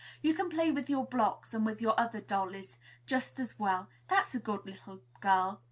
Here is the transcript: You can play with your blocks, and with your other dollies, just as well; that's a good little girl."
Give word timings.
You 0.23 0.33
can 0.33 0.49
play 0.49 0.71
with 0.71 0.89
your 0.89 1.05
blocks, 1.05 1.53
and 1.53 1.63
with 1.63 1.79
your 1.79 1.93
other 1.95 2.21
dollies, 2.21 2.79
just 3.05 3.39
as 3.39 3.59
well; 3.59 3.87
that's 4.07 4.33
a 4.33 4.39
good 4.39 4.65
little 4.65 5.03
girl." 5.19 5.59